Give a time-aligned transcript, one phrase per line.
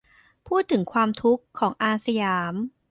[0.47, 2.53] พูดถึงความทุกข์ของ "อาสยาม"